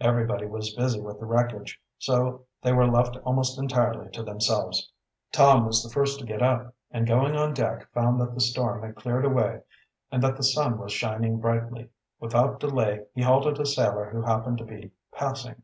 Everybody 0.00 0.46
was 0.46 0.74
busy 0.74 1.00
with 1.00 1.20
the 1.20 1.26
wreckage, 1.26 1.80
so 1.96 2.44
they 2.60 2.72
were 2.72 2.90
left 2.90 3.16
almost 3.18 3.56
entirely 3.56 4.10
to 4.10 4.24
themselves. 4.24 4.90
Tom 5.30 5.64
was 5.64 5.80
the 5.80 5.88
first 5.88 6.18
to 6.18 6.26
get 6.26 6.42
up, 6.42 6.74
and 6.90 7.06
going 7.06 7.36
on 7.36 7.54
deck 7.54 7.88
found 7.92 8.20
that 8.20 8.34
the 8.34 8.40
storm 8.40 8.82
had 8.82 8.96
cleared 8.96 9.24
away 9.24 9.60
and 10.10 10.24
that 10.24 10.36
the 10.36 10.42
sun 10.42 10.76
was 10.76 10.90
shining 10.92 11.38
brightly. 11.38 11.88
Without 12.18 12.58
delay 12.58 13.06
he 13.14 13.22
halted 13.22 13.60
a 13.60 13.64
sailor 13.64 14.10
who 14.10 14.22
happened 14.22 14.58
to 14.58 14.64
be 14.64 14.90
passing. 15.12 15.62